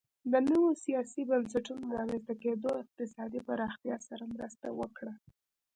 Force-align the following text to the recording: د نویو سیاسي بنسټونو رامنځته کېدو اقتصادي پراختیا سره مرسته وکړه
د 0.31 0.33
نویو 0.47 0.79
سیاسي 0.85 1.21
بنسټونو 1.29 1.85
رامنځته 1.97 2.33
کېدو 2.43 2.69
اقتصادي 2.83 3.39
پراختیا 3.47 3.95
سره 4.07 4.23
مرسته 4.33 4.67
وکړه 4.79 5.13